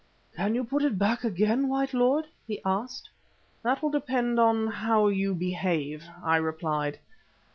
"Can 0.35 0.55
you 0.55 0.63
put 0.63 0.81
it 0.81 0.97
back 0.97 1.23
again, 1.23 1.67
white 1.69 1.93
lord?" 1.93 2.25
he 2.47 2.59
asked. 2.65 3.07
"That 3.61 3.83
will 3.83 3.91
depend 3.91 4.39
upon 4.39 4.65
how 4.65 5.09
you 5.09 5.35
behave," 5.35 6.05
I 6.23 6.37
replied. 6.37 6.97